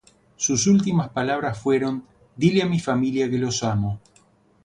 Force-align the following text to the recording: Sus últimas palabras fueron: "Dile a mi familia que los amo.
Sus 0.35 0.65
últimas 0.65 1.09
palabras 1.09 1.59
fueron: 1.59 2.03
"Dile 2.35 2.63
a 2.63 2.65
mi 2.65 2.79
familia 2.79 3.29
que 3.29 3.37
los 3.37 3.61
amo. 3.63 3.99